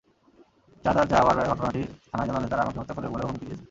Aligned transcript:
চাঁদা 0.85 1.03
চাওয়ার 1.05 1.35
ঘটনাটি 1.51 1.81
থানায় 2.09 2.27
জানালে 2.27 2.47
তারা 2.47 2.61
আমাকে 2.61 2.79
হত্যা 2.79 2.95
করবে 2.95 3.09
বলেও 3.09 3.27
হুমকি 3.27 3.45
দিয়েছে। 3.45 3.59